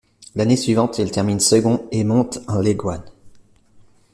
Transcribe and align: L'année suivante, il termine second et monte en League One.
L'année 0.33 0.55
suivante, 0.55 0.97
il 0.97 1.11
termine 1.11 1.39
second 1.39 1.85
et 1.91 2.03
monte 2.03 2.39
en 2.47 2.59
League 2.59 2.83
One. 2.83 3.03